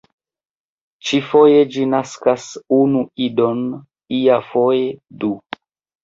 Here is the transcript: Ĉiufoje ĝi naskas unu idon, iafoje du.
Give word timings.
Ĉiufoje 1.09 1.57
ĝi 1.75 1.83
naskas 1.91 2.45
unu 2.77 3.01
idon, 3.25 3.61
iafoje 4.21 4.89
du. 5.25 5.31